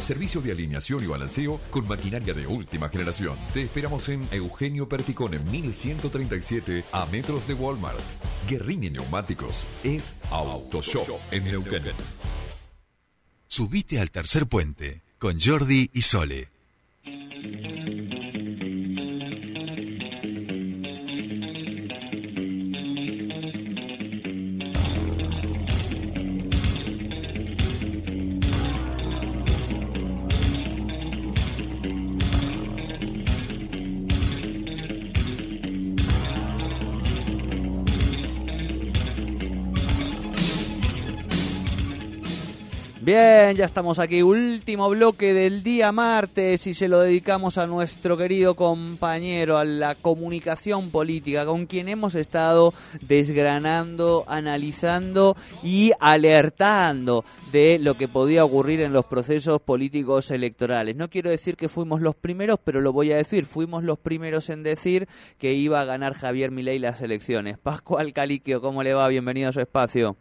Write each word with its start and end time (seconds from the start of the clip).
Servicio 0.00 0.40
de 0.40 0.52
alineación 0.52 1.02
y 1.02 1.06
balanceo 1.06 1.60
con 1.70 1.86
maquinaria 1.88 2.34
de 2.34 2.46
última 2.46 2.88
generación. 2.88 3.36
Te 3.52 3.62
esperamos 3.62 4.08
en 4.08 4.28
Eugenio 4.30 4.88
Perticone 4.88 5.38
1137 5.38 6.84
a 6.92 7.06
metros 7.06 7.46
de 7.48 7.54
Walmart. 7.54 8.00
Guerrini 8.48 8.90
Neumáticos 8.90 9.66
es 9.82 10.16
Autoshop 10.30 11.08
en 11.30 11.44
Neuquén. 11.44 11.82
Subite 13.48 14.00
al 14.00 14.10
tercer 14.10 14.46
puente 14.46 15.02
con 15.18 15.40
Jordi 15.40 15.90
y 15.92 16.02
Sole. 16.02 16.48
Bien, 43.06 43.54
ya 43.54 43.66
estamos 43.66 44.00
aquí, 44.00 44.22
último 44.22 44.90
bloque 44.90 45.32
del 45.32 45.62
día 45.62 45.92
martes 45.92 46.66
y 46.66 46.74
se 46.74 46.88
lo 46.88 46.98
dedicamos 46.98 47.56
a 47.56 47.68
nuestro 47.68 48.16
querido 48.16 48.56
compañero, 48.56 49.58
a 49.58 49.64
la 49.64 49.94
comunicación 49.94 50.90
política, 50.90 51.46
con 51.46 51.66
quien 51.66 51.88
hemos 51.88 52.16
estado 52.16 52.74
desgranando, 53.02 54.24
analizando 54.26 55.36
y 55.62 55.92
alertando 56.00 57.24
de 57.52 57.78
lo 57.78 57.96
que 57.96 58.08
podía 58.08 58.44
ocurrir 58.44 58.80
en 58.80 58.92
los 58.92 59.04
procesos 59.04 59.62
políticos 59.62 60.32
electorales. 60.32 60.96
No 60.96 61.08
quiero 61.08 61.30
decir 61.30 61.54
que 61.56 61.68
fuimos 61.68 62.00
los 62.00 62.16
primeros, 62.16 62.58
pero 62.64 62.80
lo 62.80 62.92
voy 62.92 63.12
a 63.12 63.18
decir, 63.18 63.44
fuimos 63.44 63.84
los 63.84 64.00
primeros 64.00 64.50
en 64.50 64.64
decir 64.64 65.06
que 65.38 65.54
iba 65.54 65.80
a 65.80 65.84
ganar 65.84 66.14
Javier 66.14 66.50
Milei 66.50 66.80
las 66.80 67.00
elecciones. 67.00 67.56
Pascual 67.56 68.12
Caliquio, 68.12 68.60
¿cómo 68.60 68.82
le 68.82 68.94
va? 68.94 69.06
Bienvenido 69.06 69.50
a 69.50 69.52
su 69.52 69.60
espacio. 69.60 70.16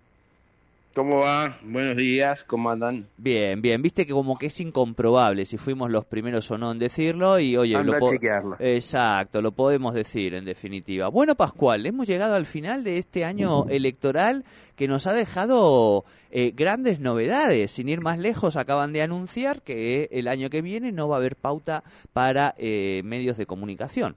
¿Cómo 0.95 1.17
va? 1.17 1.57
Buenos 1.61 1.97
días, 1.97 2.45
¿cómo 2.45 2.69
andan? 2.69 3.09
Bien, 3.17 3.61
bien. 3.61 3.81
Viste 3.81 4.07
que 4.07 4.13
como 4.13 4.38
que 4.38 4.45
es 4.45 4.57
incomprobable 4.61 5.45
si 5.45 5.57
fuimos 5.57 5.91
los 5.91 6.05
primeros 6.05 6.49
o 6.51 6.57
no 6.57 6.71
en 6.71 6.79
decirlo 6.79 7.38
y 7.38 7.57
oye, 7.57 7.75
Anda 7.75 7.99
lo 7.99 8.07
a 8.07 8.09
chequearlo. 8.09 8.55
Exacto, 8.59 9.41
lo 9.41 9.51
podemos 9.51 9.93
decir 9.93 10.35
en 10.35 10.45
definitiva. 10.45 11.09
Bueno, 11.09 11.35
Pascual, 11.35 11.85
hemos 11.85 12.07
llegado 12.07 12.35
al 12.35 12.45
final 12.45 12.85
de 12.85 12.97
este 12.97 13.25
año 13.25 13.66
electoral 13.67 14.45
que 14.77 14.88
nos 14.88 15.05
ha 15.05 15.11
dejado 15.11 16.05
eh, 16.31 16.53
grandes 16.55 17.01
novedades. 17.01 17.71
Sin 17.71 17.89
ir 17.89 17.99
más 17.99 18.17
lejos, 18.17 18.55
acaban 18.55 18.93
de 18.93 19.01
anunciar 19.01 19.63
que 19.63 20.07
el 20.13 20.29
año 20.29 20.49
que 20.49 20.61
viene 20.61 20.93
no 20.93 21.09
va 21.09 21.17
a 21.17 21.19
haber 21.19 21.35
pauta 21.35 21.83
para 22.13 22.55
eh, 22.57 23.01
medios 23.03 23.35
de 23.35 23.45
comunicación. 23.45 24.16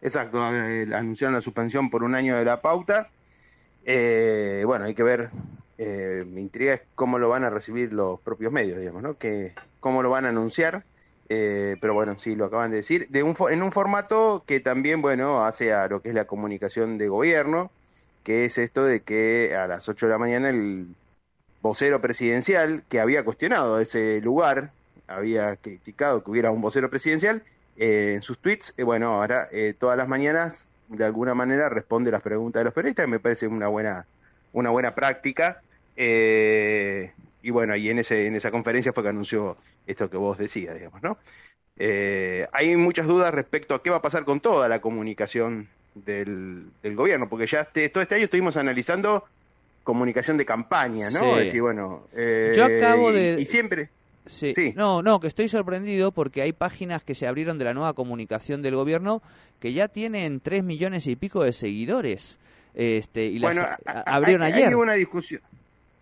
Exacto, 0.00 0.38
eh, 0.50 0.86
anunciaron 0.94 1.34
la 1.34 1.42
suspensión 1.42 1.90
por 1.90 2.04
un 2.04 2.14
año 2.14 2.38
de 2.38 2.44
la 2.46 2.62
pauta. 2.62 3.10
Eh, 3.84 4.62
bueno, 4.66 4.84
hay 4.84 4.94
que 4.94 5.02
ver, 5.02 5.30
eh, 5.78 6.24
me 6.26 6.40
intriga 6.40 6.74
es 6.74 6.82
cómo 6.94 7.18
lo 7.18 7.28
van 7.28 7.44
a 7.44 7.50
recibir 7.50 7.92
los 7.92 8.20
propios 8.20 8.52
medios, 8.52 8.78
digamos, 8.78 9.02
¿no? 9.02 9.18
Que, 9.18 9.54
cómo 9.80 10.02
lo 10.02 10.10
van 10.10 10.26
a 10.26 10.28
anunciar, 10.28 10.84
eh, 11.28 11.76
pero 11.80 11.94
bueno, 11.94 12.18
sí, 12.18 12.36
lo 12.36 12.44
acaban 12.44 12.70
de 12.70 12.78
decir, 12.78 13.08
de 13.10 13.22
un, 13.22 13.36
en 13.50 13.62
un 13.62 13.72
formato 13.72 14.44
que 14.46 14.60
también, 14.60 15.02
bueno, 15.02 15.44
hace 15.44 15.72
a 15.72 15.88
lo 15.88 16.00
que 16.02 16.10
es 16.10 16.14
la 16.14 16.26
comunicación 16.26 16.98
de 16.98 17.08
gobierno, 17.08 17.70
que 18.22 18.44
es 18.44 18.58
esto 18.58 18.84
de 18.84 19.00
que 19.00 19.56
a 19.56 19.66
las 19.66 19.88
8 19.88 20.06
de 20.06 20.12
la 20.12 20.18
mañana 20.18 20.50
el 20.50 20.86
vocero 21.60 22.00
presidencial, 22.00 22.84
que 22.88 23.00
había 23.00 23.24
cuestionado 23.24 23.80
ese 23.80 24.20
lugar, 24.20 24.72
había 25.06 25.56
criticado 25.56 26.22
que 26.22 26.30
hubiera 26.30 26.50
un 26.50 26.60
vocero 26.60 26.90
presidencial, 26.90 27.42
eh, 27.76 28.14
en 28.16 28.22
sus 28.22 28.38
tweets, 28.38 28.74
eh, 28.76 28.82
bueno, 28.82 29.14
ahora 29.14 29.48
eh, 29.50 29.74
todas 29.78 29.96
las 29.96 30.08
mañanas 30.08 30.68
de 30.96 31.04
alguna 31.04 31.34
manera 31.34 31.68
responde 31.68 32.10
las 32.10 32.22
preguntas 32.22 32.60
de 32.60 32.64
los 32.64 32.74
periodistas, 32.74 33.08
me 33.08 33.18
parece 33.20 33.46
una 33.46 33.68
buena, 33.68 34.06
una 34.52 34.70
buena 34.70 34.94
práctica. 34.94 35.60
eh, 35.96 37.12
y 37.42 37.50
bueno, 37.50 37.74
y 37.76 37.88
en, 37.90 37.98
ese, 37.98 38.26
en 38.26 38.36
esa 38.36 38.50
conferencia 38.52 38.92
fue 38.92 39.02
que 39.02 39.08
anunció 39.08 39.56
esto 39.86 40.08
que 40.08 40.16
vos 40.16 40.38
decías, 40.38 40.76
digamos, 40.76 41.02
¿no? 41.02 41.18
Eh, 41.76 42.46
hay 42.52 42.76
muchas 42.76 43.06
dudas 43.06 43.34
respecto 43.34 43.74
a 43.74 43.82
qué 43.82 43.90
va 43.90 43.96
a 43.96 44.02
pasar 44.02 44.24
con 44.24 44.40
toda 44.40 44.68
la 44.68 44.80
comunicación 44.80 45.68
del, 45.94 46.66
del 46.82 46.94
gobierno, 46.94 47.28
porque 47.28 47.46
ya 47.46 47.62
este- 47.62 47.88
todo 47.88 48.02
este 48.02 48.14
año 48.14 48.24
estuvimos 48.24 48.56
analizando 48.56 49.24
comunicación 49.82 50.36
de 50.36 50.46
campaña, 50.46 51.10
¿no? 51.10 51.20
Sí. 51.20 51.30
Es 51.30 51.38
decir, 51.46 51.62
bueno, 51.62 52.04
eh, 52.14 52.52
Yo 52.54 52.64
acabo 52.64 53.10
y- 53.10 53.14
de- 53.14 53.40
y 53.40 53.44
siempre... 53.46 53.88
Sí. 54.26 54.54
Sí. 54.54 54.72
No, 54.76 55.02
no, 55.02 55.18
que 55.20 55.26
estoy 55.26 55.48
sorprendido 55.48 56.12
porque 56.12 56.42
hay 56.42 56.52
páginas 56.52 57.02
que 57.02 57.14
se 57.14 57.26
abrieron 57.26 57.58
de 57.58 57.64
la 57.64 57.74
nueva 57.74 57.92
comunicación 57.94 58.62
del 58.62 58.76
gobierno 58.76 59.22
que 59.58 59.72
ya 59.72 59.88
tienen 59.88 60.40
tres 60.40 60.62
millones 60.64 61.06
y 61.06 61.16
pico 61.16 61.42
de 61.44 61.52
seguidores. 61.52 62.38
Este, 62.74 63.24
y 63.26 63.38
las 63.38 63.54
Bueno, 63.54 63.68
a- 63.86 64.00
abrieron 64.16 64.42
hay, 64.42 64.52
ayer. 64.52 64.68
Hay 64.68 64.74
una 64.74 64.94
discusión. 64.94 65.40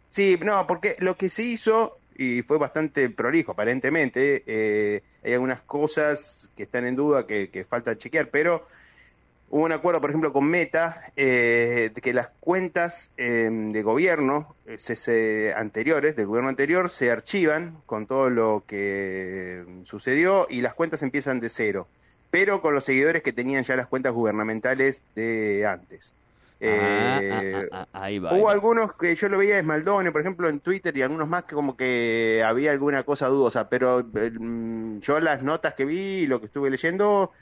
Sí, 0.09 0.39
no, 0.43 0.67
porque 0.67 0.97
lo 0.99 1.17
que 1.17 1.29
se 1.29 1.43
hizo, 1.45 1.99
y 2.17 2.43
fue 2.43 2.59
bastante 2.59 3.09
prolijo 3.11 3.53
aparentemente, 3.53 4.43
eh, 4.47 5.03
hay 5.25 5.33
algunas 5.35 5.61
cosas 5.63 6.51
que 6.57 6.65
están 6.65 6.87
en 6.87 6.97
duda, 6.97 7.27
que, 7.27 7.49
que 7.51 7.65
falta 7.65 7.97
chequear, 7.97 8.29
pero 8.31 8.67
hubo 9.51 9.65
un 9.65 9.73
acuerdo, 9.73 10.01
por 10.01 10.11
ejemplo, 10.11 10.33
con 10.33 10.49
Meta, 10.49 11.13
eh, 11.17 11.91
de 11.95 12.01
que 12.01 12.15
las 12.15 12.31
cuentas 12.41 13.13
eh, 13.19 13.51
de 13.53 13.83
gobierno 13.83 14.57
eh, 14.67 14.79
se- 14.79 14.97
se- 14.97 15.53
anteriores, 15.57 16.17
del 16.17 16.27
gobierno 16.27 16.49
anterior, 16.51 16.91
se 16.91 17.11
archivan 17.11 17.83
con 17.87 18.07
todo 18.07 18.31
lo 18.31 18.65
que 18.67 19.65
sucedió 19.85 20.47
y 20.51 20.63
las 20.63 20.75
cuentas 20.75 21.03
empiezan 21.03 21.41
de 21.41 21.49
cero, 21.51 21.93
pero 22.31 22.63
con 22.63 22.75
los 22.75 22.85
seguidores 22.85 23.23
que 23.23 23.33
tenían 23.33 23.65
ya 23.65 23.77
las 23.77 23.89
cuentas 23.89 24.13
gubernamentales 24.13 25.05
de 25.15 25.67
antes. 25.67 26.17
Ah, 26.65 27.23
Eh, 27.23 27.23
ah, 27.29 27.45
ah, 27.51 27.67
ah, 27.71 27.89
ahí 27.93 28.19
va. 28.19 28.35
ahí 28.35 28.43
Hubo 28.43 28.45
va. 28.45 28.53
algunos 28.53 28.95
que 28.97 29.15
yo 29.17 29.29
lo 29.29 29.39
veía 29.39 29.55
de 29.55 29.61
Esmaldone, 29.63 30.13
por 30.13 30.21
ejemplo, 30.21 30.49
en 30.49 30.61
Twitter 30.61 30.97
y 30.97 31.03
algunos 31.03 31.27
más 31.29 31.45
que 31.45 31.55
como 31.57 31.77
que 31.77 32.43
había 32.47 32.71
alguna 32.71 33.03
cosa 33.05 33.27
dudosa, 33.29 33.69
pero 33.69 34.01
eh, 34.15 34.31
mm, 34.39 35.01
yo 35.01 35.19
las 35.21 35.43
notas 35.43 35.75
que 35.75 35.85
vi 35.85 35.97
y 36.23 36.27
lo 36.27 36.39
que 36.41 36.47
estuve 36.47 36.71
leyendo 36.71 37.33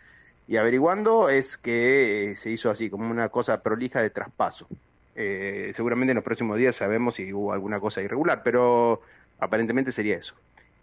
y 0.48 0.56
averiguando 0.56 1.28
es 1.28 1.58
que 1.58 2.30
eh, 2.30 2.36
se 2.36 2.50
hizo 2.50 2.70
así, 2.70 2.88
como 2.88 3.10
una 3.10 3.28
cosa 3.28 3.62
prolija 3.62 4.00
de 4.00 4.10
traspaso. 4.10 4.66
Eh, 5.14 5.72
seguramente 5.74 6.12
en 6.12 6.16
los 6.16 6.24
próximos 6.24 6.58
días 6.58 6.74
sabemos 6.74 7.16
si 7.16 7.32
hubo 7.32 7.52
alguna 7.52 7.78
cosa 7.78 8.00
irregular, 8.00 8.40
pero 8.42 9.02
aparentemente 9.38 9.92
sería 9.92 10.16
eso. 10.16 10.34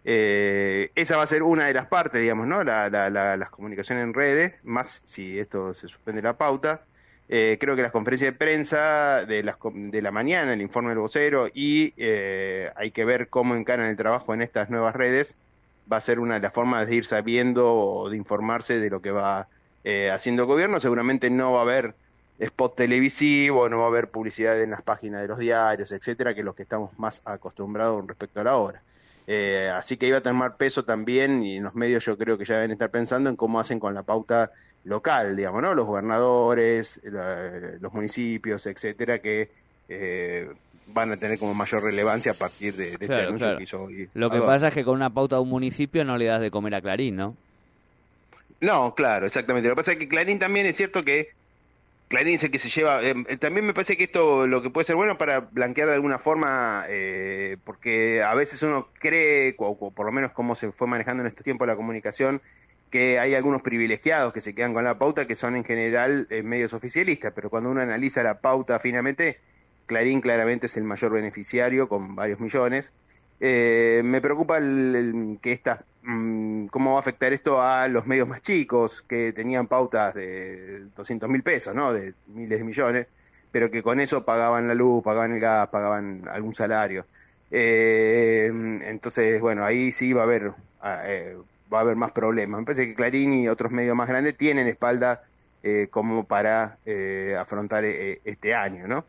Eh, 0.04 0.92
esa 0.94 1.18
va 1.18 1.24
a 1.24 1.28
ser 1.28 1.42
una 1.42 1.66
de 1.66 1.74
las 1.74 1.88
partes, 1.88 2.22
digamos, 2.22 2.46
¿no? 2.46 2.64
La, 2.64 2.92
la, 2.92 3.10
la, 3.10 3.36
las 3.38 3.50
comunicaciones 3.50 4.04
en 4.04 4.14
redes, 4.14 4.54
más 4.64 5.02
si 5.04 5.40
esto 5.40 5.74
se 5.74 5.88
suspende 5.88 6.22
la 6.22 6.38
pauta. 6.38 6.82
Creo 7.28 7.76
que 7.76 7.82
las 7.82 7.92
conferencias 7.92 8.32
de 8.32 8.38
prensa 8.38 9.26
de, 9.26 9.42
las, 9.42 9.56
de 9.74 10.02
la 10.04 10.12
mañana, 10.12 10.54
el 10.54 10.62
informe 10.62 10.90
del 10.90 11.00
vocero, 11.00 11.50
y 11.52 11.92
eh, 11.98 12.70
hay 12.76 12.92
que 12.92 13.04
ver 13.04 13.30
cómo 13.30 13.56
encaran 13.56 13.88
el 13.88 13.98
trabajo 13.98 14.36
en 14.36 14.44
estas 14.44 14.70
nuevas 14.70 14.96
redes, 14.96 15.36
va 15.92 15.98
a 15.98 16.02
ser 16.02 16.20
una 16.20 16.36
de 16.36 16.42
las 16.42 16.54
formas 16.54 16.88
de 16.88 16.98
ir 16.98 17.06
sabiendo 17.06 17.74
o 17.74 18.12
de 18.12 18.18
informarse 18.18 18.80
de 18.80 18.92
lo 18.92 19.02
que 19.02 19.10
va 19.10 19.48
eh, 19.86 20.12
haciendo 20.12 20.46
gobierno. 20.46 20.82
Seguramente 20.82 21.30
no 21.30 21.54
va 21.54 21.60
a 21.60 21.62
haber 21.62 21.94
spot 22.40 22.76
televisivo, 22.76 23.70
no 23.70 23.78
va 23.78 23.86
a 23.86 23.88
haber 23.88 24.10
publicidad 24.10 24.62
en 24.62 24.72
las 24.72 24.82
páginas 24.82 25.22
de 25.22 25.30
los 25.30 25.40
diarios, 25.40 25.94
etcétera, 25.94 26.34
que 26.36 26.44
los 26.44 26.54
que 26.56 26.64
estamos 26.64 26.90
más 27.00 27.22
acostumbrados 27.24 28.06
respecto 28.06 28.42
a 28.42 28.44
la 28.44 28.58
hora. 28.58 28.82
Eh, 29.28 29.72
así 29.74 29.96
que 29.98 30.08
iba 30.08 30.18
a 30.18 30.22
tomar 30.22 30.58
peso 30.58 30.84
también, 30.84 31.42
y 31.44 31.56
en 31.58 31.64
los 31.64 31.74
medios 31.76 32.04
yo 32.06 32.18
creo 32.18 32.38
que 32.38 32.44
ya 32.46 32.56
deben 32.56 32.72
estar 32.72 32.90
pensando 32.92 33.30
en 33.30 33.38
cómo 33.38 33.60
hacen 33.60 33.80
con 33.80 33.94
la 33.94 34.04
pauta 34.04 34.52
local, 34.84 35.36
digamos, 35.38 35.62
¿no? 35.64 35.74
Los 35.74 35.86
gobernadores, 35.88 37.00
la- 37.06 37.78
los 37.80 37.94
municipios, 37.94 38.66
etcétera, 38.68 39.20
que 39.20 39.50
eh, 39.88 40.50
van 40.88 41.12
a 41.12 41.18
tener 41.18 41.40
como 41.40 41.54
mayor 41.56 41.84
relevancia 41.84 42.34
a 42.34 42.36
partir 42.36 42.74
de, 42.76 42.86
de 42.86 42.92
este 42.92 43.06
Claro, 43.08 43.28
anuncio 43.30 43.46
claro. 43.46 43.58
que 43.58 43.64
hizo 43.64 43.82
hoy. 43.82 44.10
Lo 44.14 44.30
que 44.30 44.42
pasa 44.42 44.68
es 44.68 44.74
que 44.74 44.84
con 44.84 44.96
una 44.96 45.10
pauta 45.12 45.38
de 45.38 45.42
un 45.42 45.50
municipio 45.50 46.04
no 46.06 46.18
le 46.18 46.26
das 46.26 46.42
de 46.42 46.52
comer 46.52 46.76
a 46.76 46.82
Clarín, 46.82 47.16
¿no? 47.16 47.36
No, 48.62 48.96
claro, 48.96 49.26
exactamente. 49.28 49.68
Lo 49.70 49.76
que 49.76 49.80
pasa 49.82 49.92
es 49.94 49.98
que 50.00 50.08
Clarín 50.08 50.40
también 50.40 50.66
es 50.66 50.78
cierto 50.78 51.04
que 51.04 51.30
Clarín 52.08 52.36
es 52.36 52.44
el 52.44 52.52
que 52.52 52.60
se 52.60 52.70
lleva. 52.70 53.04
eh, 53.04 53.16
eh, 53.28 53.38
también 53.38 53.66
me 53.66 53.74
parece 53.74 53.98
que 53.98 54.06
esto 54.06 54.48
lo 54.48 54.62
que 54.62 54.70
puede 54.72 54.86
ser 54.86 54.96
bueno 54.96 55.18
para 55.18 55.42
blanquear 55.42 55.90
de 55.90 55.96
alguna 55.96 56.20
forma, 56.20 56.86
eh, 56.90 57.58
porque 57.64 58.22
a 58.24 58.34
veces 58.36 58.62
uno 58.64 58.92
cree, 59.00 59.56
o, 59.60 59.92
por 59.94 60.06
lo 60.06 60.12
menos 60.12 60.32
cómo 60.34 60.56
se 60.56 60.72
fue 60.72 60.88
manejando 60.88 61.24
en 61.24 61.28
estos 61.28 61.44
tiempos 61.44 61.68
la 61.68 61.76
comunicación, 61.76 62.42
que 62.90 63.20
hay 63.20 63.36
algunos 63.36 63.62
privilegiados 63.62 64.34
que 64.34 64.42
se 64.42 64.56
quedan 64.56 64.74
con 64.74 64.84
la 64.84 64.98
pauta 65.00 65.28
que 65.28 65.36
son 65.36 65.56
en 65.56 65.66
general 65.66 66.28
eh, 66.30 66.44
medios 66.44 66.74
oficialistas, 66.74 67.34
pero 67.36 67.50
cuando 67.50 67.70
uno 67.72 67.82
analiza 67.82 68.24
la 68.24 68.42
pauta 68.42 68.80
finamente, 68.80 69.42
Clarín 69.88 70.22
claramente 70.22 70.68
es 70.68 70.78
el 70.78 70.84
mayor 70.86 71.12
beneficiario 71.14 71.90
con 71.90 72.16
varios 72.16 72.40
millones. 72.40 72.94
Me 73.40 74.22
preocupa 74.22 74.58
el, 74.58 75.40
que 75.42 75.52
esta, 75.52 75.86
mm, 75.95 75.95
cómo 76.72 76.92
va 76.92 76.98
a 76.98 77.00
afectar 77.00 77.34
esto 77.34 77.62
a 77.62 77.88
los 77.88 78.06
medios 78.06 78.28
más 78.28 78.42
chicos 78.42 79.02
que 79.02 79.34
tenían 79.34 79.68
pautas 79.68 80.14
de 80.14 80.86
200 80.96 81.30
mil 81.30 81.42
pesos, 81.44 81.74
¿no? 81.74 81.94
De 81.94 82.14
miles 82.28 82.60
de 82.60 82.66
millones, 82.66 83.08
pero 83.52 83.72
que 83.72 83.82
con 83.82 84.00
eso 84.00 84.24
pagaban 84.26 84.68
la 84.68 84.76
luz, 84.76 85.04
pagaban 85.04 85.34
el 85.34 85.40
gas, 85.40 85.70
pagaban 85.70 86.22
algún 86.30 86.54
salario. 86.54 87.06
Eh, 87.52 88.52
entonces, 88.86 89.42
bueno, 89.42 89.66
ahí 89.66 89.92
sí 89.92 90.14
va 90.14 90.22
a 90.22 90.24
haber 90.26 90.54
ah, 90.82 91.02
eh, 91.06 91.38
va 91.74 91.80
a 91.80 91.82
haber 91.82 91.96
más 91.96 92.12
problemas. 92.12 92.60
Me 92.60 92.66
parece 92.66 92.88
que 92.88 92.96
Clarín 92.96 93.34
y 93.34 93.48
otros 93.48 93.72
medios 93.72 93.96
más 93.96 94.10
grandes 94.10 94.38
tienen 94.38 94.68
espalda 94.68 95.24
eh, 95.64 95.88
como 95.90 96.26
para 96.26 96.78
afrontar 97.40 97.86
este 97.86 98.54
año, 98.54 98.88
¿no? 98.88 99.06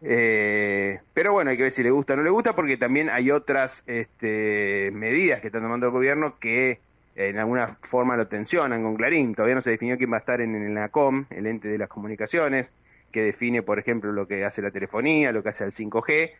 Pero 0.00 1.32
bueno, 1.32 1.50
hay 1.50 1.56
que 1.56 1.64
ver 1.64 1.72
si 1.72 1.82
le 1.82 1.90
gusta 1.90 2.14
o 2.14 2.16
no 2.16 2.22
le 2.22 2.30
gusta, 2.30 2.54
porque 2.54 2.76
también 2.76 3.10
hay 3.10 3.30
otras 3.30 3.82
este, 3.86 4.90
medidas 4.92 5.40
que 5.40 5.48
están 5.48 5.62
tomando 5.62 5.86
el 5.86 5.92
gobierno 5.92 6.38
que 6.38 6.80
en 7.16 7.38
alguna 7.38 7.78
forma 7.80 8.16
lo 8.16 8.28
tensionan 8.28 8.82
con 8.82 8.96
Clarín. 8.96 9.34
Todavía 9.34 9.54
no 9.54 9.62
se 9.62 9.70
definió 9.70 9.96
quién 9.96 10.12
va 10.12 10.16
a 10.16 10.20
estar 10.20 10.40
en, 10.40 10.74
la 10.74 10.90
COM, 10.90 11.24
el 11.30 11.46
ente 11.46 11.68
de 11.68 11.78
las 11.78 11.88
comunicaciones, 11.88 12.72
que 13.10 13.22
define, 13.22 13.62
por 13.62 13.78
ejemplo, 13.78 14.12
lo 14.12 14.28
que 14.28 14.44
hace 14.44 14.60
la 14.62 14.70
telefonía, 14.70 15.32
lo 15.32 15.42
que 15.42 15.48
hace 15.48 15.64
el 15.64 15.72
5G, 15.72 16.32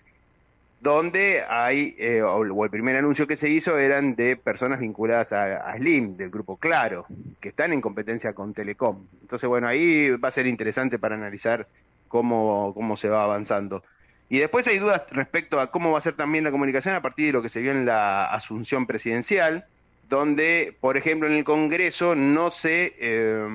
donde 0.80 1.42
hay, 1.48 1.96
eh, 1.98 2.22
o, 2.22 2.64
el 2.64 2.70
primer 2.70 2.96
anuncio 2.96 3.26
que 3.26 3.36
se 3.36 3.48
hizo 3.48 3.78
eran 3.78 4.14
de 4.14 4.36
personas 4.36 4.80
vinculadas 4.80 5.32
a, 5.32 5.74
Slim, 5.76 6.12
del 6.12 6.28
grupo 6.28 6.58
Claro, 6.58 7.06
que 7.40 7.48
están 7.48 7.72
en 7.72 7.80
competencia 7.80 8.34
con 8.34 8.52
Telecom. 8.52 9.06
Entonces, 9.22 9.48
bueno, 9.48 9.66
ahí 9.66 10.10
va 10.10 10.28
a 10.28 10.32
ser 10.32 10.46
interesante 10.46 10.98
para 10.98 11.14
analizar 11.14 11.66
cómo, 12.08 12.72
cómo 12.74 12.96
se 12.96 13.08
va 13.08 13.24
avanzando. 13.24 13.82
Y 14.28 14.38
después 14.38 14.66
hay 14.66 14.78
dudas 14.78 15.02
respecto 15.10 15.60
a 15.60 15.70
cómo 15.70 15.92
va 15.92 15.98
a 15.98 16.00
ser 16.00 16.14
también 16.14 16.44
la 16.44 16.50
comunicación 16.50 16.94
a 16.94 17.02
partir 17.02 17.26
de 17.26 17.32
lo 17.32 17.42
que 17.42 17.48
se 17.48 17.60
vio 17.60 17.70
en 17.70 17.86
la 17.86 18.26
asunción 18.26 18.86
presidencial, 18.86 19.66
donde, 20.08 20.76
por 20.80 20.96
ejemplo, 20.96 21.28
en 21.28 21.34
el 21.34 21.44
Congreso 21.44 22.14
no 22.14 22.50
se, 22.50 22.94
eh, 22.98 23.46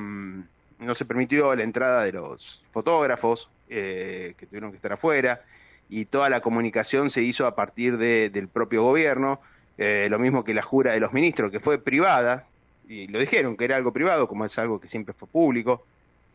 no 0.80 0.94
se 0.94 1.06
permitió 1.06 1.54
la 1.56 1.64
entrada 1.64 2.04
de 2.04 2.14
los 2.14 2.64
fotógrafos 2.72 3.50
eh, 3.70 4.34
que 4.38 4.46
tuvieron 4.46 4.72
que 4.72 4.78
estar 4.78 4.94
afuera 4.94 5.42
y 5.90 6.06
toda 6.06 6.30
la 6.30 6.40
comunicación 6.40 7.10
se 7.10 7.22
hizo 7.22 7.46
a 7.46 7.54
partir 7.54 7.98
de, 7.98 8.30
del 8.30 8.48
propio 8.48 8.82
gobierno, 8.82 9.42
eh, 9.78 10.08
lo 10.10 10.20
mismo 10.20 10.46
que 10.46 10.54
la 10.54 10.62
jura 10.62 10.94
de 10.94 11.02
los 11.02 11.12
ministros, 11.12 11.52
que 11.52 11.60
fue 11.60 11.80
privada, 11.80 12.46
y 12.88 13.08
lo 13.08 13.20
dijeron 13.20 13.58
que 13.58 13.66
era 13.66 13.76
algo 13.76 13.92
privado, 13.92 14.28
como 14.28 14.46
es 14.46 14.58
algo 14.58 14.80
que 14.80 14.88
siempre 14.88 15.14
fue 15.14 15.28
público. 15.28 15.86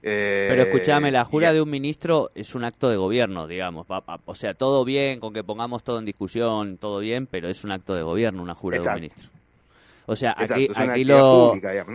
Eh, 0.08 0.46
Pero 0.48 0.62
escúchame, 0.62 1.10
la 1.10 1.24
jura 1.24 1.52
de 1.52 1.60
un 1.60 1.68
ministro 1.68 2.30
es 2.36 2.54
un 2.54 2.62
acto 2.62 2.88
de 2.88 2.96
gobierno, 2.96 3.48
digamos. 3.48 3.88
O 4.24 4.34
sea, 4.36 4.54
todo 4.54 4.84
bien, 4.84 5.18
con 5.18 5.34
que 5.34 5.42
pongamos 5.42 5.82
todo 5.82 5.98
en 5.98 6.04
discusión, 6.04 6.78
todo 6.78 7.00
bien, 7.00 7.26
pero 7.26 7.48
es 7.48 7.64
un 7.64 7.72
acto 7.72 7.92
de 7.92 8.02
gobierno, 8.02 8.40
una 8.40 8.54
jura 8.54 8.80
de 8.80 8.88
un 8.88 8.94
ministro. 8.94 9.30
O 10.06 10.14
sea, 10.14 10.36
aquí, 10.38 10.68
aquí 10.76 11.02
lo, 11.02 11.54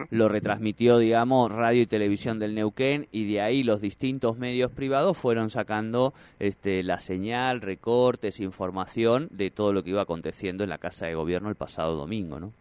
lo 0.10 0.28
retransmitió, 0.28 0.98
digamos, 0.98 1.50
radio 1.50 1.84
y 1.84 1.86
televisión 1.86 2.38
del 2.38 2.54
Neuquén 2.54 3.08
y 3.14 3.32
de 3.32 3.40
ahí 3.40 3.64
los 3.64 3.80
distintos 3.80 4.38
medios 4.38 4.72
privados 4.72 5.18
fueron 5.18 5.50
sacando 5.50 6.14
este, 6.38 6.84
la 6.84 7.00
señal, 7.00 7.62
recortes, 7.62 8.42
información 8.42 9.30
de 9.32 9.52
todo 9.52 9.72
lo 9.72 9.86
que 9.86 9.92
iba 9.92 10.02
aconteciendo 10.02 10.66
en 10.66 10.70
la 10.70 10.80
Casa 10.80 11.06
de 11.06 11.16
Gobierno 11.16 11.48
el 11.48 11.56
pasado 11.56 11.96
domingo, 11.96 12.42
¿no? 12.42 12.52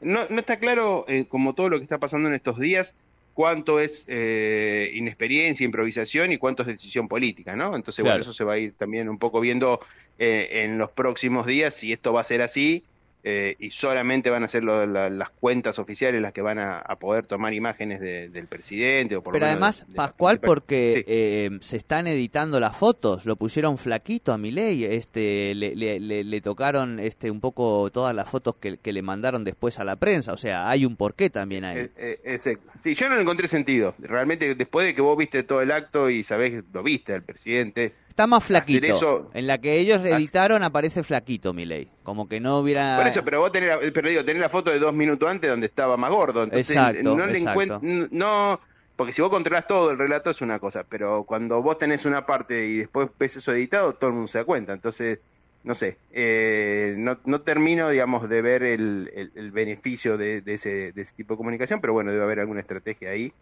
No, 0.00 0.28
no 0.28 0.40
está 0.40 0.58
claro, 0.58 1.04
eh, 1.06 1.26
como 1.28 1.54
todo 1.54 1.68
lo 1.68 1.78
que 1.78 1.84
está 1.84 1.98
pasando 1.98 2.28
en 2.28 2.34
estos 2.34 2.58
días, 2.58 2.96
cuánto 3.36 3.80
es 3.80 4.06
eh, 4.08 4.90
inexperiencia, 4.94 5.62
improvisación 5.62 6.32
y 6.32 6.38
cuánto 6.38 6.62
es 6.62 6.68
decisión 6.68 7.06
política, 7.06 7.54
¿no? 7.54 7.76
Entonces, 7.76 8.02
bueno, 8.02 8.22
eso 8.22 8.32
se 8.32 8.44
va 8.44 8.54
a 8.54 8.58
ir 8.58 8.72
también 8.72 9.10
un 9.10 9.18
poco 9.18 9.40
viendo 9.40 9.78
eh, 10.18 10.62
en 10.64 10.78
los 10.78 10.90
próximos 10.90 11.44
días 11.44 11.74
si 11.74 11.92
esto 11.92 12.14
va 12.14 12.22
a 12.22 12.24
ser 12.24 12.40
así 12.40 12.82
eh, 13.28 13.56
y 13.58 13.70
solamente 13.70 14.30
van 14.30 14.44
a 14.44 14.46
ser 14.46 14.62
las 14.62 15.30
cuentas 15.30 15.80
oficiales 15.80 16.22
las 16.22 16.32
que 16.32 16.42
van 16.42 16.60
a, 16.60 16.84
poder 17.00 17.26
tomar 17.26 17.52
imágenes 17.54 18.00
del 18.00 18.46
presidente. 18.46 19.16
O 19.16 19.22
por 19.22 19.32
Pero 19.32 19.46
además, 19.46 19.84
Pascual, 19.96 20.38
porque 20.38 21.02
eh, 21.08 21.50
se 21.60 21.76
están 21.76 22.06
editando 22.06 22.60
las 22.60 22.76
fotos, 22.76 23.26
lo 23.26 23.34
pusieron 23.34 23.78
flaquito 23.78 24.32
a 24.32 24.38
Milei, 24.38 24.84
este, 24.84 25.56
le, 25.56 25.74
le, 25.74 26.40
tocaron 26.40 27.00
este, 27.00 27.28
un 27.28 27.40
poco 27.40 27.90
todas 27.90 28.14
las 28.14 28.30
fotos 28.30 28.54
que, 28.60 28.78
le 28.92 29.02
mandaron 29.02 29.42
después 29.42 29.80
a 29.80 29.84
la 29.84 29.96
prensa, 29.96 30.32
o 30.32 30.36
sea, 30.36 30.70
hay 30.70 30.84
un 30.84 30.94
porqué 30.94 31.28
también 31.28 31.64
ahí. 31.64 31.90
Eh, 31.96 32.38
sí, 32.38 32.94
yo 32.94 33.08
no 33.08 33.16
le 33.16 33.22
encontré 33.22 33.48
sentido. 33.48 33.96
Realmente, 33.98 34.54
después 34.54 34.86
de 34.86 34.94
que 34.94 35.00
vos 35.00 35.18
viste 35.18 35.42
todo 35.42 35.62
el 35.62 35.72
acto 35.72 36.10
y 36.10 36.22
sabés, 36.22 36.62
lo 36.72 36.84
viste 36.84 37.12
al 37.12 37.24
presidente, 37.24 37.92
Está 38.16 38.26
más 38.26 38.44
flaquito. 38.44 39.30
en 39.34 39.46
la 39.46 39.58
que 39.58 39.78
ellos 39.78 40.02
editaron 40.02 40.62
aparece 40.62 41.02
flaquito 41.02 41.52
Milei. 41.52 41.88
Como 42.06 42.28
que 42.28 42.38
no 42.38 42.58
hubiera... 42.58 42.98
Por 42.98 43.08
eso, 43.08 43.24
pero 43.24 43.40
vos 43.40 43.50
tenés 43.50 43.68
la, 43.68 43.80
pero 43.92 44.08
digo, 44.08 44.24
tenés 44.24 44.40
la 44.40 44.48
foto 44.48 44.70
de 44.70 44.78
dos 44.78 44.94
minutos 44.94 45.28
antes 45.28 45.50
donde 45.50 45.66
estaba 45.66 45.96
más 45.96 46.12
gordo. 46.12 46.44
Entonces, 46.44 46.70
exacto, 46.70 47.16
no 47.16 47.26
le 47.26 47.36
exacto. 47.36 47.80
No, 47.82 48.60
porque 48.94 49.12
si 49.12 49.22
vos 49.22 49.30
controlas 49.32 49.66
todo 49.66 49.90
el 49.90 49.98
relato 49.98 50.30
es 50.30 50.40
una 50.40 50.60
cosa, 50.60 50.84
pero 50.88 51.24
cuando 51.24 51.60
vos 51.62 51.78
tenés 51.78 52.04
una 52.04 52.24
parte 52.24 52.64
y 52.68 52.76
después 52.78 53.08
ves 53.18 53.38
eso 53.38 53.52
editado, 53.52 53.94
todo 53.94 54.10
el 54.10 54.14
mundo 54.14 54.28
se 54.28 54.38
da 54.38 54.44
cuenta. 54.44 54.72
Entonces, 54.72 55.18
no 55.64 55.74
sé, 55.74 55.96
eh, 56.12 56.94
no, 56.96 57.18
no 57.24 57.40
termino, 57.40 57.90
digamos, 57.90 58.28
de 58.28 58.40
ver 58.40 58.62
el, 58.62 59.32
el, 59.34 59.50
beneficio 59.50 60.16
de, 60.16 60.42
de, 60.42 60.54
ese, 60.54 60.92
de 60.92 61.02
ese 61.02 61.12
tipo 61.12 61.34
de 61.34 61.38
comunicación, 61.38 61.80
pero 61.80 61.92
bueno, 61.92 62.12
debe 62.12 62.22
haber 62.22 62.38
alguna 62.38 62.60
estrategia 62.60 63.10
ahí 63.10 63.32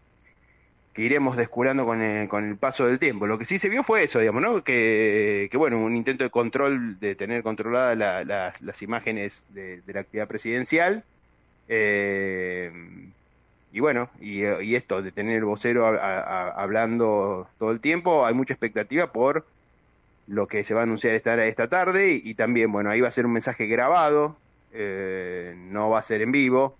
que 0.95 1.01
iremos 1.01 1.35
descurando 1.35 1.85
con 1.85 2.01
el, 2.01 2.29
con 2.29 2.45
el 2.47 2.55
paso 2.55 2.87
del 2.87 2.99
tiempo. 2.99 3.27
Lo 3.27 3.37
que 3.37 3.43
sí 3.43 3.59
se 3.59 3.67
vio 3.67 3.83
fue 3.83 4.05
eso, 4.05 4.19
digamos, 4.19 4.41
¿no? 4.41 4.63
Que, 4.63 5.49
que 5.51 5.57
bueno, 5.57 5.77
un 5.83 5.93
intento 5.93 6.23
de 6.23 6.29
control, 6.29 6.97
de 7.01 7.15
tener 7.15 7.43
controladas 7.43 7.97
las 8.61 8.81
imágenes 8.81 9.43
de, 9.49 9.81
la 9.87 9.99
actividad 9.99 10.29
presidencial. 10.29 11.03
Eh, 11.67 12.71
y 13.73 13.79
bueno, 13.81 14.09
y, 14.21 14.43
esto 14.73 15.01
de 15.01 15.11
tener 15.11 15.35
el 15.35 15.43
vocero 15.43 15.85
hablando 15.85 17.49
todo 17.59 17.71
el 17.71 17.81
tiempo, 17.81 18.25
hay 18.25 18.33
mucha 18.33 18.53
expectativa 18.53 19.11
por 19.11 19.45
lo 20.27 20.47
que 20.47 20.63
se 20.63 20.73
va 20.73 20.79
a 20.79 20.83
anunciar 20.83 21.13
esta, 21.13 21.45
esta 21.45 21.67
tarde 21.67 22.21
y, 22.23 22.35
también, 22.35 22.71
bueno, 22.71 22.89
ahí 22.89 23.01
va 23.01 23.09
a 23.09 23.11
ser 23.11 23.25
un 23.25 23.33
mensaje 23.33 23.67
grabado, 23.67 24.37
eh, 24.71 25.55
no 25.57 25.89
va 25.89 25.99
a 25.99 26.03
ser 26.03 26.21
en 26.21 26.31
vivo, 26.31 26.77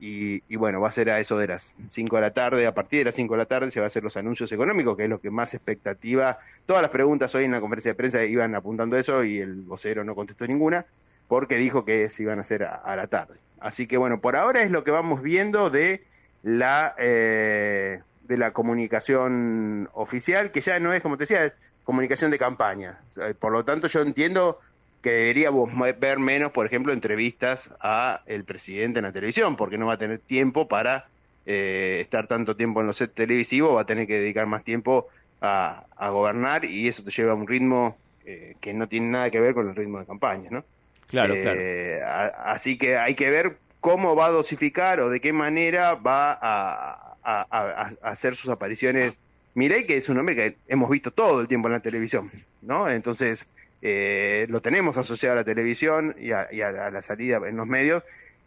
y, 0.00 0.54
bueno, 0.56 0.80
va 0.80 0.88
a 0.88 0.92
ser 0.92 1.10
a 1.10 1.18
eso 1.18 1.38
de 1.38 1.48
las 1.48 1.74
5 1.90 2.16
de 2.16 2.22
la 2.22 2.30
tarde, 2.30 2.66
a 2.66 2.74
partir 2.74 3.00
de 3.00 3.06
las 3.06 3.16
5 3.16 3.34
de 3.34 3.38
la 3.38 3.46
tarde 3.46 3.70
se 3.72 3.80
va 3.80 3.86
a 3.86 3.88
hacer 3.88 4.04
los 4.04 4.16
anuncios 4.16 4.52
económicos, 4.52 4.96
que 4.96 5.04
es 5.04 5.10
lo 5.10 5.20
que 5.20 5.30
más 5.30 5.54
expectativa. 5.54 6.38
Todas 6.66 6.82
las 6.82 6.92
preguntas 6.92 7.34
hoy 7.34 7.44
en 7.44 7.50
la 7.50 7.60
conferencia 7.60 7.92
de 7.92 7.96
prensa 7.96 8.24
iban 8.24 8.54
apuntando 8.54 8.96
eso 8.96 9.24
y 9.24 9.38
el 9.38 9.62
vocero 9.62 10.04
no 10.04 10.14
contestó 10.14 10.46
ninguna, 10.46 10.86
porque 11.26 11.56
dijo 11.56 11.84
que 11.84 12.08
se 12.10 12.22
iban 12.22 12.38
a 12.38 12.42
hacer 12.42 12.62
a, 12.62 12.94
la 12.94 13.08
tarde. 13.08 13.34
Así 13.58 13.88
que 13.88 13.96
bueno, 13.96 14.20
por 14.20 14.36
ahora 14.36 14.62
es 14.62 14.70
lo 14.70 14.84
que 14.84 14.92
vamos 14.92 15.20
viendo 15.20 15.68
de 15.68 16.04
la, 16.44 16.94
eh, 16.96 18.00
de 18.22 18.38
la 18.38 18.52
comunicación 18.52 19.88
oficial, 19.94 20.52
que 20.52 20.60
ya 20.60 20.78
no 20.78 20.92
es, 20.92 21.02
como 21.02 21.16
te 21.16 21.24
decía, 21.24 21.52
comunicación 21.82 22.30
de 22.30 22.38
campaña. 22.38 23.00
Por 23.40 23.50
lo 23.50 23.64
tanto, 23.64 23.88
yo 23.88 24.02
entiendo 24.02 24.60
que 25.02 25.10
deberíamos 25.10 25.70
ver 25.98 26.18
menos, 26.18 26.52
por 26.52 26.66
ejemplo, 26.66 26.92
entrevistas 26.92 27.70
a 27.80 28.22
el 28.26 28.44
presidente 28.44 28.98
en 28.98 29.04
la 29.04 29.12
televisión, 29.12 29.56
porque 29.56 29.78
no 29.78 29.86
va 29.86 29.94
a 29.94 29.98
tener 29.98 30.18
tiempo 30.18 30.66
para 30.66 31.06
eh, 31.46 31.98
estar 32.02 32.26
tanto 32.26 32.56
tiempo 32.56 32.80
en 32.80 32.88
los 32.88 32.96
sets 32.96 33.14
televisivos, 33.14 33.76
va 33.76 33.82
a 33.82 33.86
tener 33.86 34.06
que 34.06 34.18
dedicar 34.18 34.46
más 34.46 34.64
tiempo 34.64 35.08
a, 35.40 35.84
gobernar 36.10 36.64
y 36.64 36.88
eso 36.88 37.04
te 37.04 37.10
lleva 37.10 37.32
a 37.32 37.34
un 37.36 37.46
ritmo 37.46 37.96
eh, 38.24 38.56
que 38.60 38.74
no 38.74 38.88
tiene 38.88 39.06
nada 39.06 39.30
que 39.30 39.40
ver 39.40 39.54
con 39.54 39.68
el 39.68 39.76
ritmo 39.76 40.00
de 40.00 40.06
campaña, 40.06 40.50
¿no? 40.50 40.64
Claro, 41.06 41.34
eh, 41.34 42.00
claro. 42.02 42.34
así 42.44 42.76
que 42.76 42.98
hay 42.98 43.14
que 43.14 43.30
ver 43.30 43.56
cómo 43.80 44.14
va 44.14 44.26
a 44.26 44.30
dosificar 44.30 45.00
o 45.00 45.08
de 45.08 45.20
qué 45.20 45.32
manera 45.32 45.94
va 45.94 46.32
a, 46.32 47.16
a 47.22 47.90
hacer 48.02 48.34
sus 48.36 48.50
apariciones. 48.50 49.14
Mirei 49.54 49.86
que 49.86 49.96
es 49.96 50.08
un 50.08 50.18
hombre 50.18 50.36
que 50.36 50.56
hemos 50.66 50.90
visto 50.90 51.10
todo 51.12 51.40
el 51.40 51.48
tiempo 51.48 51.68
en 51.68 51.72
la 51.72 51.80
televisión, 51.80 52.30
¿no? 52.60 52.90
Entonces, 52.90 53.48
eh, 53.80 54.46
lo 54.48 54.60
tenemos 54.60 54.98
asociado 54.98 55.34
a 55.34 55.36
la 55.36 55.44
televisión 55.44 56.16
y 56.18 56.32
a, 56.32 56.48
la 56.50 57.02
salida 57.02 57.40
en 57.46 57.56
los 57.56 57.66
medios, 57.66 58.02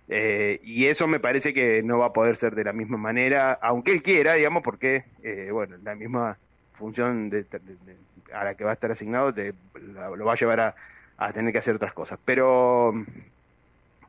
eh, 0.09 0.59
y 0.63 0.87
eso 0.87 1.07
me 1.07 1.19
parece 1.19 1.53
que 1.53 1.81
no 1.83 1.99
va 1.99 2.07
a 2.07 2.13
poder 2.13 2.35
ser 2.35 2.53
de 2.53 2.65
la 2.65 2.73
misma 2.73 2.97
manera, 2.97 3.57
aunque 3.61 3.91
él 3.91 4.03
quiera, 4.03 4.33
digamos, 4.33 4.61
porque, 4.61 5.05
eh, 5.23 5.49
bueno, 5.51 5.77
la 5.83 5.95
misma 5.95 6.37
función 6.73 7.29
de, 7.29 7.45
a 8.33 8.43
la 8.43 8.55
que 8.55 8.65
va 8.65 8.71
a 8.71 8.73
estar 8.73 8.91
asignado 8.91 9.33
te, 9.33 9.53
lo 9.93 10.25
va 10.25 10.33
a 10.33 10.35
llevar 10.35 10.59
a, 10.59 11.33
tener 11.33 11.53
que 11.53 11.59
hacer 11.59 11.75
otras 11.75 11.93
cosas. 11.93 12.19
Pero, 12.25 12.93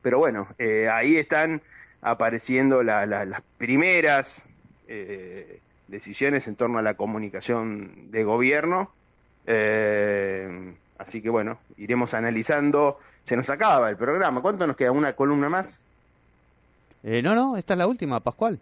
pero 0.00 0.18
bueno, 0.18 0.48
ahí 0.90 1.18
están 1.18 1.60
apareciendo 2.00 2.82
las 2.82 3.42
primeras 3.58 4.46
decisiones 5.88 6.48
en 6.48 6.56
torno 6.56 6.78
a 6.78 6.82
la 6.82 6.94
comunicación 6.94 8.10
de 8.10 8.24
gobierno. 8.24 8.90
Así 11.02 11.20
que 11.20 11.30
bueno, 11.30 11.58
iremos 11.76 12.14
analizando. 12.14 12.98
Se 13.22 13.36
nos 13.36 13.50
acaba 13.50 13.90
el 13.90 13.96
programa. 13.96 14.40
¿Cuánto 14.40 14.66
nos 14.66 14.76
queda? 14.76 14.92
¿Una 14.92 15.14
columna 15.14 15.48
más? 15.48 15.80
Eh, 17.02 17.22
no, 17.22 17.34
no, 17.34 17.56
esta 17.56 17.74
es 17.74 17.78
la 17.78 17.86
última, 17.86 18.20
Pascual. 18.20 18.58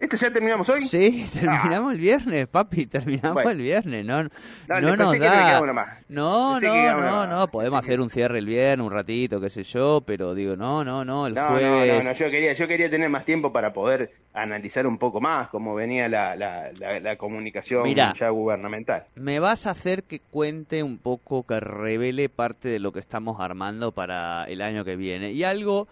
¿Este 0.00 0.16
ya 0.16 0.32
terminamos 0.32 0.66
hoy? 0.70 0.80
Sí, 0.80 1.28
terminamos 1.32 1.92
el 1.92 1.98
viernes, 1.98 2.46
papi, 2.48 2.86
terminamos 2.86 3.34
Bueno. 3.34 3.50
el 3.50 3.58
viernes. 3.58 4.04
No, 4.06 4.28
Dale, 4.66 4.86
no 4.86 4.96
nos 4.96 5.18
da. 5.18 5.60
No, 6.08 6.56
Pensé 6.58 6.86
no, 6.90 7.00
no, 7.02 7.26
no, 7.26 7.46
podemos 7.48 7.74
Pensé 7.74 7.86
que- 7.86 7.92
hacer 7.92 8.00
un 8.00 8.08
cierre 8.10 8.38
el 8.38 8.46
viernes, 8.46 8.86
un 8.86 8.92
ratito, 8.92 9.40
qué 9.42 9.50
sé 9.50 9.62
yo, 9.62 10.02
pero 10.06 10.34
digo, 10.34 10.56
no, 10.56 10.82
no, 10.84 11.04
no, 11.04 11.26
el 11.26 11.34
No, 11.34 11.42
no, 11.42 11.48
jueves. 11.50 12.02
no, 12.02 12.10
no, 12.10 12.12
yo 12.16 12.30
quería, 12.30 12.54
yo 12.54 12.66
quería 12.66 12.88
tener 12.88 13.10
más 13.10 13.26
tiempo 13.26 13.52
para 13.52 13.74
poder 13.74 14.10
analizar 14.32 14.86
un 14.86 14.96
poco 14.96 15.20
más 15.20 15.48
cómo 15.50 15.74
venía 15.74 16.08
la, 16.08 16.34
la, 16.34 16.70
la, 16.78 16.98
la 17.00 17.16
comunicación 17.16 17.82
Mirá. 17.82 18.14
ya 18.14 18.30
gubernamental. 18.30 19.04
Me 19.16 19.38
vas 19.38 19.66
a 19.66 19.72
hacer 19.72 20.04
que 20.04 20.20
cuente 20.20 20.82
un 20.82 20.96
poco, 20.96 21.44
que 21.44 21.60
revele 21.60 22.30
parte 22.30 22.68
de 22.68 22.78
lo 22.78 22.90
que 22.92 23.00
estamos 23.00 23.38
armando 23.38 23.92
para 23.92 24.44
el 24.44 24.62
año 24.62 24.82
que 24.84 24.96
viene. 24.96 25.32
Y 25.32 25.44
algo 25.44 25.88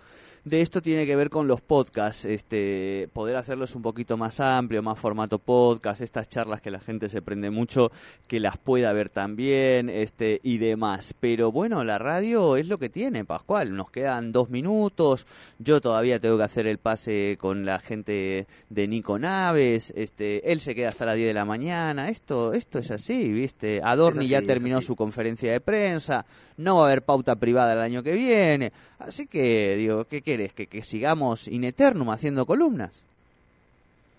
de 0.48 0.62
esto 0.62 0.80
tiene 0.80 1.06
que 1.06 1.14
ver 1.14 1.28
con 1.28 1.46
los 1.46 1.60
podcasts, 1.60 2.24
este, 2.24 3.08
poder 3.12 3.36
hacerlos 3.36 3.74
un 3.74 3.82
poquito 3.82 4.16
más 4.16 4.40
amplio, 4.40 4.82
más 4.82 4.98
formato 4.98 5.38
podcast, 5.38 6.00
estas 6.00 6.28
charlas 6.28 6.62
que 6.62 6.70
la 6.70 6.80
gente 6.80 7.08
se 7.08 7.20
prende 7.20 7.50
mucho, 7.50 7.92
que 8.26 8.40
las 8.40 8.56
pueda 8.56 8.92
ver 8.92 9.10
también, 9.10 9.90
este, 9.90 10.40
y 10.42 10.58
demás. 10.58 11.14
Pero 11.20 11.52
bueno, 11.52 11.84
la 11.84 11.98
radio 11.98 12.56
es 12.56 12.66
lo 12.66 12.78
que 12.78 12.88
tiene, 12.88 13.24
Pascual. 13.24 13.76
Nos 13.76 13.90
quedan 13.90 14.32
dos 14.32 14.48
minutos. 14.48 15.26
Yo 15.58 15.80
todavía 15.80 16.18
tengo 16.18 16.38
que 16.38 16.44
hacer 16.44 16.66
el 16.66 16.78
pase 16.78 17.36
con 17.38 17.66
la 17.66 17.78
gente 17.78 18.46
de 18.70 18.88
Nico 18.88 19.18
Naves. 19.18 19.92
Este, 19.96 20.50
él 20.50 20.60
se 20.60 20.74
queda 20.74 20.88
hasta 20.88 21.04
las 21.04 21.16
10 21.16 21.28
de 21.28 21.34
la 21.34 21.44
mañana. 21.44 22.08
Esto, 22.08 22.54
esto 22.54 22.78
es 22.78 22.90
así, 22.90 23.32
¿viste? 23.32 23.80
Adorni 23.84 24.20
así, 24.20 24.28
ya 24.28 24.42
terminó 24.42 24.80
su 24.80 24.96
conferencia 24.96 25.52
de 25.52 25.60
prensa. 25.60 26.24
No 26.56 26.76
va 26.76 26.82
a 26.82 26.86
haber 26.86 27.02
pauta 27.02 27.36
privada 27.36 27.74
el 27.74 27.80
año 27.80 28.02
que 28.02 28.12
viene. 28.12 28.72
Así 28.98 29.26
que, 29.26 29.76
digo, 29.76 30.06
¿qué 30.06 30.22
¿Que, 30.54 30.66
que 30.66 30.82
sigamos 30.82 31.48
in 31.48 31.64
eternum 31.64 32.10
haciendo 32.10 32.46
columnas? 32.46 33.04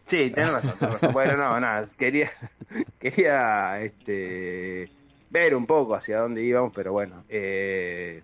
Sí, 0.07 0.31
tenés 0.31 0.51
razón, 0.51 0.73
tenés. 0.79 1.13
Bueno, 1.13 1.37
no, 1.37 1.59
nada, 1.59 1.87
quería, 1.97 2.31
quería 2.99 3.81
este, 3.81 4.89
ver 5.29 5.55
un 5.55 5.65
poco 5.65 5.95
hacia 5.95 6.19
dónde 6.19 6.43
íbamos, 6.43 6.73
pero 6.73 6.91
bueno, 6.91 7.23
eh, 7.29 8.21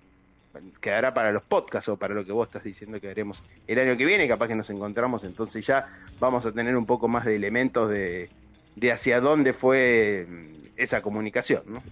quedará 0.82 1.14
para 1.14 1.32
los 1.32 1.44
podcasts 1.44 1.90
o 1.90 1.98
para 1.98 2.14
lo 2.14 2.26
que 2.26 2.32
vos 2.32 2.48
estás 2.48 2.64
diciendo 2.64 3.00
que 3.00 3.08
veremos 3.08 3.44
el 3.68 3.80
año 3.80 3.98
que 3.98 4.06
viene, 4.06 4.28
capaz 4.28 4.48
que 4.48 4.56
nos 4.56 4.70
encontramos, 4.70 5.24
entonces 5.24 5.66
ya 5.66 5.88
vamos 6.20 6.46
a 6.46 6.52
tener 6.52 6.76
un 6.76 6.86
poco 6.86 7.08
más 7.08 7.26
de 7.26 7.36
elementos 7.36 7.90
de, 7.90 8.30
de 8.76 8.92
hacia 8.92 9.20
dónde 9.20 9.54
fue 9.54 10.26
mm, 10.28 10.54
esa 10.78 11.02
comunicación, 11.02 11.64
¿no? 11.68 11.84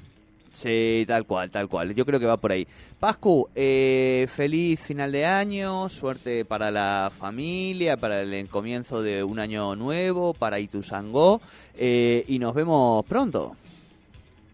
Sí, 0.53 1.03
tal 1.07 1.25
cual, 1.25 1.50
tal 1.50 1.67
cual. 1.67 1.93
Yo 1.95 2.05
creo 2.05 2.19
que 2.19 2.27
va 2.27 2.38
por 2.38 2.51
ahí. 2.51 2.67
Pascu, 3.00 3.50
eh, 3.55 4.27
feliz 4.33 4.79
final 4.79 5.12
de 5.12 5.25
año, 5.25 5.89
suerte 5.89 6.45
para 6.45 6.69
la 6.69 7.12
familia, 7.17 7.98
para 7.98 8.22
el 8.22 8.48
comienzo 8.50 9.01
de 9.01 9.24
un 9.24 9.39
año 9.39 9.75
nuevo, 9.75 10.33
para 10.33 10.60
Ituzangó, 10.60 11.41
eh, 11.75 12.24
y 12.27 12.38
nos 12.38 12.53
vemos 12.53 13.03
pronto. 13.05 13.55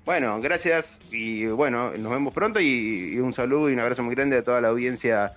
Bueno, 0.06 0.40
gracias 0.42 1.00
y 1.12 1.46
bueno, 1.46 1.92
nos 1.92 2.12
vemos 2.12 2.34
pronto 2.34 2.60
y, 2.60 3.20
un 3.20 3.34
saludo 3.34 3.70
y 3.70 3.74
un 3.74 3.80
abrazo 3.80 4.02
muy 4.02 4.16
grande 4.16 4.38
a 4.38 4.44
toda 4.44 4.62
la 4.62 4.70
audiencia 4.70 5.34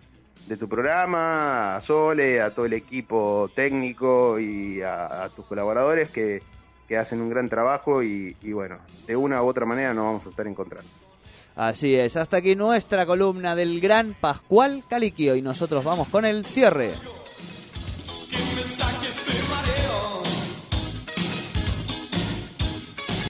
de 0.47 0.57
tu 0.57 0.69
programa, 0.69 1.77
a 1.77 1.81
Sole, 1.81 2.41
a 2.41 2.55
todo 2.55 2.67
el 2.67 2.73
equipo 2.73 3.51
técnico 3.55 4.39
y 4.39 4.81
a 4.81 5.29
tus 5.35 5.45
colaboradores 5.45 6.09
que, 6.11 6.41
que 6.89 6.97
hacen 6.97 7.21
un 7.21 7.31
gran 7.31 7.49
trabajo 7.49 8.03
y, 8.03 8.35
bueno, 8.53 8.79
de 9.07 9.17
una 9.17 9.43
u 9.43 9.47
otra 9.47 9.67
manera 9.67 9.95
nos 9.95 10.05
vamos 10.05 10.27
a 10.27 10.31
estar 10.31 10.47
encontrando. 10.47 10.89
Así 11.55 11.95
es, 11.95 12.17
hasta 12.17 12.39
aquí 12.39 12.57
nuestra 12.57 13.05
columna 13.05 13.55
del 13.55 13.81
gran 13.81 14.15
Pascual 14.19 14.85
Caliquio 14.89 15.37
y 15.37 15.43
nosotros 15.43 15.85
vamos 15.85 16.09
con 16.09 16.25
el 16.25 16.47
cierre. 16.47 16.95